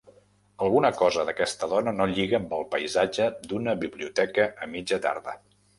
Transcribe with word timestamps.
Alguna 0.67 0.89
cosa 1.01 1.25
d'aquesta 1.27 1.69
dona 1.75 1.93
no 1.99 2.09
lliga 2.15 2.41
amb 2.41 2.57
el 2.61 2.67
paisatge 2.75 3.31
d'una 3.53 3.79
biblioteca 3.87 4.53
a 4.67 4.73
mitja 4.77 5.03
tarda. 5.11 5.43